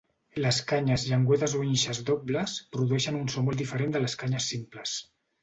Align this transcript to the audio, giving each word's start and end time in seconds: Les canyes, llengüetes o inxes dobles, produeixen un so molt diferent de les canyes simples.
Les 0.43 0.57
canyes, 0.69 1.03
llengüetes 1.09 1.53
o 1.59 1.61
inxes 1.73 1.99
dobles, 2.07 2.57
produeixen 2.77 3.21
un 3.21 3.31
so 3.35 3.45
molt 3.51 3.63
diferent 3.65 3.95
de 3.99 4.03
les 4.07 4.19
canyes 4.25 4.51
simples. 4.57 4.99